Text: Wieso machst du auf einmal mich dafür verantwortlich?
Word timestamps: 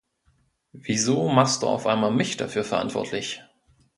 Wieso 0.73 1.29
machst 1.29 1.61
du 1.61 1.67
auf 1.67 1.85
einmal 1.85 2.09
mich 2.09 2.35
dafür 2.35 2.63
verantwortlich? 2.63 3.43